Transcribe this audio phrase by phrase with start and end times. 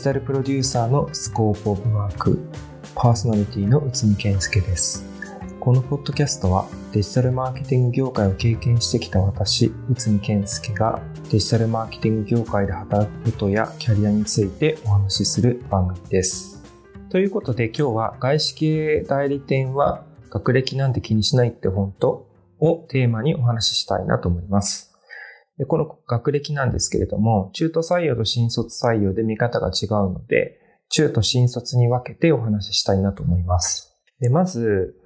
[0.00, 2.38] ジタルプロデューサーのスコープオブワーク、
[2.94, 5.04] パーソナリティの内海健介です。
[5.60, 16.64] このポッドキャストはデジタルマーケティング業界を経験してきた私、内海健介がデジタルマーケティング業界で働くことやキャリアについてお話しする番組です。
[17.10, 22.26] ということで今日は外資系代理店は学歴なんて気にしないって本当
[22.58, 24.89] をテーマにお話ししたいなと思います。
[25.60, 33.94] でこの学歴なんですけれども、中途採用と新卒採用で見方が違うので、中途新卒に分けてお話ししたいなと思います。
[34.20, 34.96] で、まず、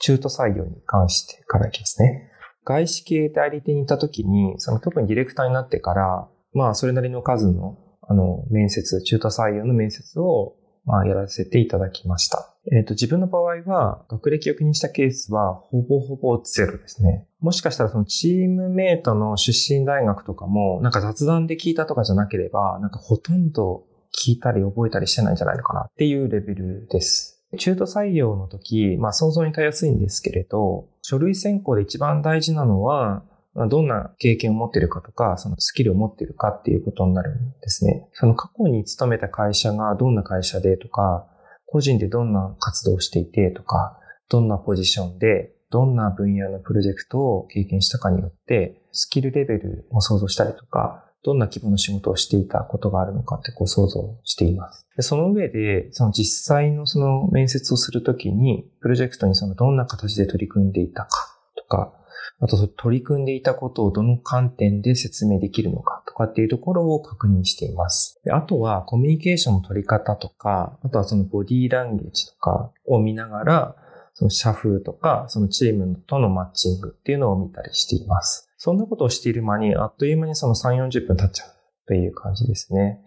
[0.00, 2.28] 中途採用に関してからいきますね。
[2.64, 10.56] 外資系代理店にいた時に、その特にディレクターになってから、まあ、それなりの数の、あの、面接、中途採用の面接を、
[10.86, 12.49] まあ、やらせていただきました。
[12.66, 17.26] えっ、ー、と、自分の場合は、学歴を気にしたケースは、ほぼほぼゼロですね。
[17.40, 23.84] もしかしたらそのチームメイトの出身大学とかも、なんか雑談で聞いたとかじゃなければ、なんかほとんど
[24.14, 27.42] 聞いたり覚えたりしてないんじゃないのかなっていうレベルです。
[27.58, 33.24] 中途採用の時、まあ想像にたやすいんですけれど、書類選考で一番大事なのは、
[33.68, 38.06] どんな経験を持っているかとか、そのスキルを持っているかっていうことになるんですね。
[38.12, 41.26] その過去に勤めた会社がどんな会社でとか、
[41.70, 54.86] 個人でどんな活動をしていてとか、どんなポジションで、どんな分野のプロジェクトを経験したかによって、スキルレベルを想像したりとか、どんな規模の仕事をしていたことがあるのかってこう想像しています。
[54.96, 61.92] でその上で、その実際のその面接をするときに、プロジェクトにそのどんな形で取り組んでいたかとか、
[62.40, 68.20] あと取り組んでいたことをどの観点で説明できるのかかっていうところを確認しています。
[68.24, 73.76] であとはコミュニケーションの取り方とか、あとはそのボディーランゲージとかを見ながら、
[74.14, 78.50] その社風とか、そのチームとのマッチングっていうのを見たりしています。
[78.58, 81.48] そんなことをしている間に、あっという間にその3、40分経っちゃう
[81.86, 83.00] という感じですね。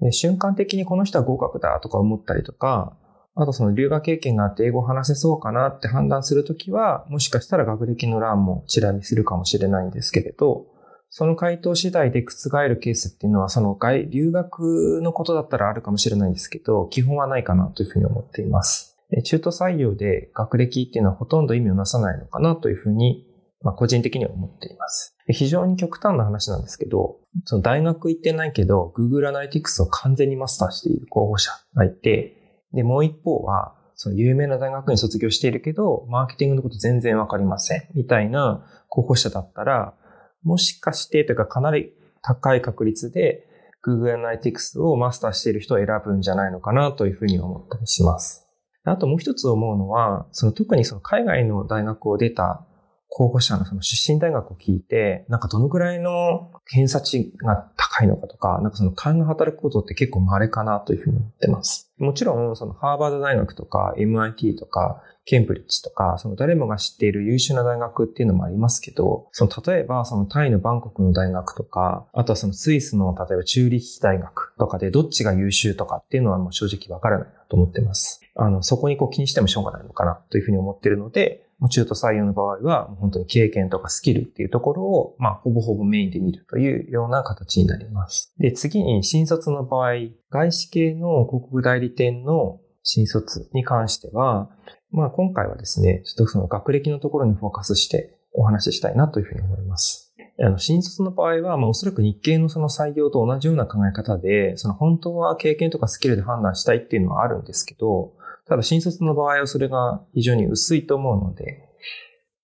[0.00, 2.96] で瞬間的にこの人は合格だとか思ったりとか、
[3.34, 10.66] あとその留学経験があって英語を話せそうかなって判断するときは、もしかしたら学歴の欄もちら見するかもしれないんですけれど、
[11.14, 18.96] その回答次第で覆るケースっていうのは、その外、留学のことだったらあるかもしれないんですけど、基本はないかなというふうに思っています。
[19.24, 23.26] 中途採用で学歴っていうのはほとんど意味をなさないのかなというふうに、
[23.60, 25.14] まあ、個人的には思っています。
[25.28, 37.88] 非常に極端な話なんですけど、その大学行ってないけど、Google Analytics を完全にマスターしている候補者がいて、で、もう一方は、その有名な大学に卒業しているけど、マーケティングのこと全然わかりません。
[37.94, 39.94] みたいな候補者だったら、
[40.42, 41.92] もしかしてというかかなり
[42.22, 43.46] 高い確率で
[43.86, 48.46] Google Analytics をマスターしている人を選ぶんじゃないのかなというふうに思ったりします。
[48.84, 52.64] あともう一つ思うのは、その特にその海外の大学を出た
[53.08, 61.91] 候補者のその出身大学を聞いて、なんかどのくらいの偏差値が高いのかとか、なんかその勘が働くことって結構稀かなというふうに思ってます。
[62.02, 78.20] もちろん、そのハーバード大学とか MIT とかケンブリッジとか、その誰もが知っている優秀な大学っていうのもありますけど、その例えばそのタイのバンコクの大学とか、あとはそのスイスの例えばチューリッヒ大学とかでどっちが優秀とかっていうのはもう正直わからないなと思ってます。
[78.34, 88.34] あの、そこにこう気にしてもしょうがないのかなというふうに思ってるので、中途採用の場合は、本当に経験とかスキルっていうところを、まあ、ほぼほぼメインで見るというような形になります。
[88.38, 89.92] で、次に新卒の場合、
[90.30, 94.50] 外資系の広告代理店の新卒に関しては、
[94.90, 100.12] まあ、今回はですね、ちょっとその学歴のところにフォーカスしてお話ししたいなというふうに思います。
[100.40, 108.12] あの、新卒の場合は、まあ、おそらく日系のその採用と同じような考え方で、その本当は経験とかスキルで判断したいっていうのはあるんですけど、
[108.46, 111.68] ただ新卒の場合はそれが非常に薄いと思うので、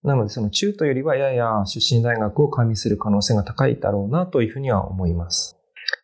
[0.03, 5.59] なのでその中途よりはやや出身大学を加味する可能性が高いだろうなというふうには思います。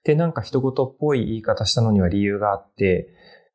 [0.05, 3.09] で、なんか人事っぽい言い方したのには理由があって、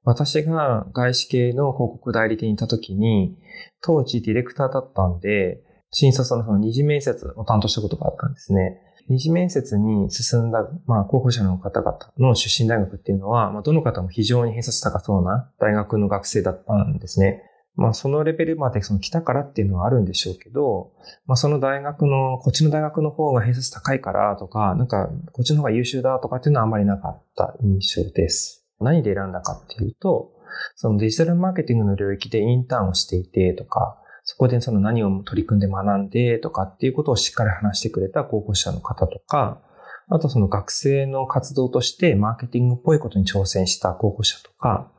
[0.03, 3.37] 私が外資系の広告代理店にいた時に、
[3.81, 5.61] 当時ディレクターだったんで、
[5.91, 8.79] 新卒のその二次面接を担当したことがあったんですね。
[9.09, 17.43] 二次面接に進んだ、まあ、候補者の方々の出身大学っていうのは、まあ、どの方も非常に偏差値高そうな大学の学生だったんですね。
[17.75, 20.91] まあ、そのレベルまでその来たからっていうのはあるんでしょうけど、
[21.25, 28.67] まあ、その大学の、こっちの大学の方が偏差値高いからとか、なんか、こっちの方が優秀だとかっていうのはあんまりなかった印象です。
[28.81, 30.33] 何で選んだかっていうと、
[30.75, 33.98] そのデジタルマーケティングの領域でインターンをしていてとか、
[34.29, 39.59] そこでその何を取り組んで学んでとかっていうことをしっかり話してくれた候補者の方とか、
[40.07, 44.91] あとその学生の活動としてマーケティングっぽいことに挑戦した候補者とか、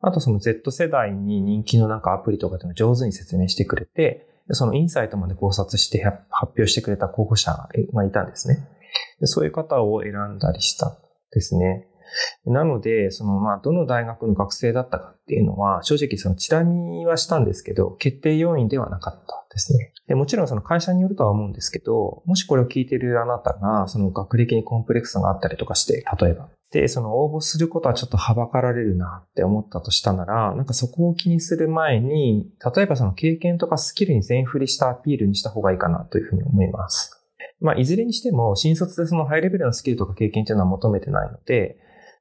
[0.00, 7.52] あとその Z 世代に人気のなんかアプリとかっていうのを上手に説明してくれて、そのインサイトまで考察して発表してくれた候補者
[7.92, 8.66] がいたんですね。
[9.24, 10.96] そういう方を選んだりしたん
[11.30, 11.87] ですね。
[12.46, 19.92] なので、その、まあ、どの大学の学生だったかっていうのは、正直そのチラ見はしたんですけど、決定要因ではなかったですね。
[20.06, 26.48] でもちろんその会社によるとは思うんですけど、もしこれを聞いてるあなたが、その学歴にコンプレックスがあったりとかして、例えば。
[26.70, 37.14] で、その応募することはちょっとはばかられるなって思ったとしたなら、なんかそこを気にする前に、例えばその経験とかスキルに全振りしたアピールにした方がいいかなというふうに思います。
[37.60, 41.78] まあ、いずれにしても、新卒でそのハイレベルなスキルとか経験っていうのは求めてないので、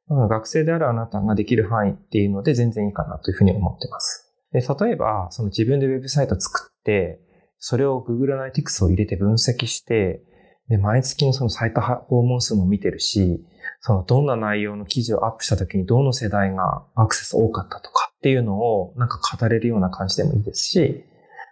[0.09, 4.33] 学生であるあなたができる範囲っていうので全然いいかなというふうに思ってます。
[4.51, 7.19] で例えば、その自分でウェブサイト作って、
[7.59, 10.21] それを Google Analytics を入れて分析して、
[10.69, 13.45] で、毎月のそのサイト訪問数も見てるし、
[13.81, 21.03] そのどんな内容の記事をアップした時にどの世代がアクセス多かったとかっていうのをなんか語れるような感じでもいいですし、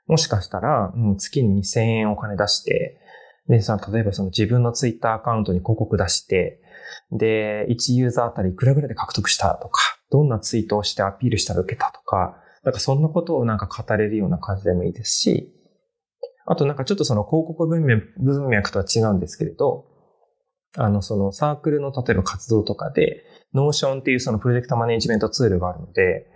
[0.08, 3.00] もしかしたら、うん、月に2000円お金出して、
[3.48, 6.62] で、さ、例えばその自分のツイッターアカウントに広告出して、
[7.12, 15.52] で、1ユーザーあたりいくらぐらいで獲得したとか、どんなツイートをしてアピールしたら受けたとか、なんかそんなことをなんか語れるような感じでもいいですし、
[16.48, 19.86] あとなんかちょっとその広告文脈文脈とは違うんですけれど、
[20.78, 23.24] あの、そのサークルの例えば活動とかで、
[23.54, 26.28] Notion っていうそのプロジェクトマネジメントツールがあるので、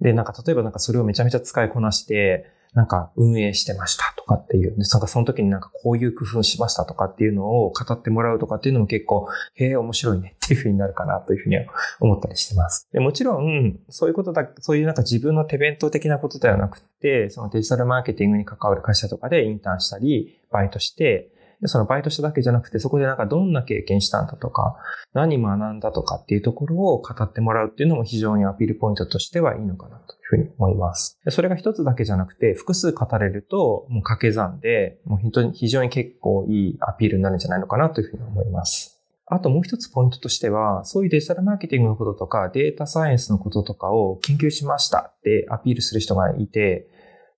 [0.00, 11.64] で、なんか例えばなんかそれをめちゃめちゃ使いこなして、なんか運営してましたとかっていう、なんかその時になんかこういう工夫しましたとかっていうのを語ってもらうとかっていうのも結構、へえ、面白いねっていうふうになるかなというふうには
[11.98, 12.88] 思ったりしてます。
[12.92, 21.30] でもちろん、そういうことだ、そういうなんか自分の手弁当的なことではなくて、そのデジタルマーケティングに関わる会社とかでインターンしたり、バイトして、
[21.64, 24.76] そのバイトしただけじゃなくて、そこでなんかどんな経験したんだとか、
[25.12, 31.18] 何学んだとかっていうところを語ってもらうっていうのも非常にアピールポイントとしてはいいのかなというふうに思います。
[31.28, 39.00] それが一つだけじゃなくて、複数語れると、もう掛け算で、もう本当に非常に結構いいアピールになるんじゃないのかなというふうに思います。
[39.32, 46.88] あともう一つポイントとしては、そういうデジタルマーケティングのこととか、データサイエンスのこととかを研究しましたってアピールする人がいて、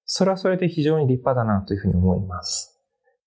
[0.07, 2.72] それはそれで非常に立派だなというふうに思います。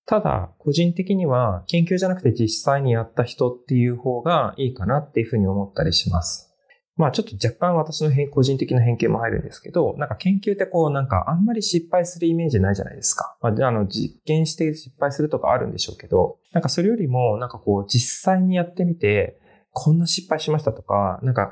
[0.07, 6.51] ただ、個人的には研究じゃなくて実際にやった人っていう方がいいかなっていうふうに思ったりします。
[6.97, 13.35] まあちょっと若干私の個人的な偏見も入るんですけど、なんか研究ってこうなんかあんまり失敗するイメージないじゃないですか。
[13.41, 19.39] まあ、あの実験して失敗するとかあるんでしょうけど、なんかそれよりもなんかこう実際にやってみて、
[19.77, 21.51] こんな失敗しましたとか、なんか、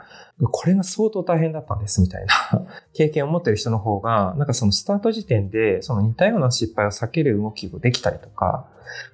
[0.49, 2.65] これが相当大変だったんですみたいな
[2.95, 8.65] 経験を持ってる人の方が、なんかそのスタート時点で、その似たような失敗を避ける動きができたりとか、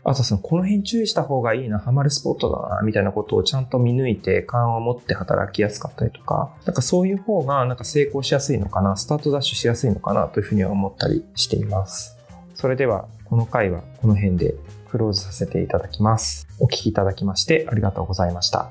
[0.04, 12.16] あとその、この辺注意した方がいいな、ハマるスポットだな、みたいなことをちゃんと見抜いて、勘を持って働きやすかったりとか、なんかそういう方が、なんか成功しやすいのかな、スタートダッシュしやすいのかな、というふうには思ったりしています。
[12.54, 14.56] それでは、この回はこの辺で
[14.90, 16.48] クローズさせていただきます。
[16.60, 18.70] お聴きいただきましてありがとうございました。